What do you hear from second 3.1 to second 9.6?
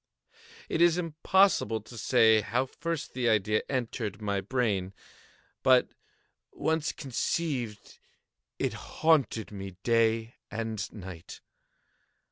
the idea entered my brain; but once conceived, it haunted